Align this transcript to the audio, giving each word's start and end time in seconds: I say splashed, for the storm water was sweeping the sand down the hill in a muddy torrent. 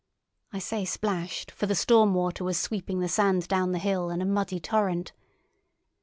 I 0.51 0.57
say 0.57 0.83
splashed, 0.83 1.51
for 1.51 1.67
the 1.67 1.75
storm 1.75 2.15
water 2.15 2.43
was 2.43 2.57
sweeping 2.57 3.01
the 3.01 3.07
sand 3.07 3.47
down 3.47 3.71
the 3.71 3.77
hill 3.77 4.09
in 4.09 4.19
a 4.19 4.25
muddy 4.25 4.59
torrent. 4.59 5.11